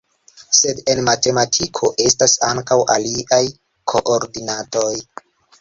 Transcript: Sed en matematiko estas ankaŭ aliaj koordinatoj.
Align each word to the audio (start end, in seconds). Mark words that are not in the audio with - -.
Sed 0.59 0.79
en 0.93 1.01
matematiko 1.09 1.91
estas 2.07 2.35
ankaŭ 2.49 2.79
aliaj 2.97 3.41
koordinatoj. 3.95 4.91